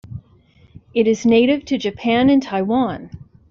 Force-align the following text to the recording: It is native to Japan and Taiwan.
It 0.95 1.05
is 1.07 1.27
native 1.27 1.63
to 1.65 1.77
Japan 1.77 2.31
and 2.31 2.41
Taiwan. 2.41 3.11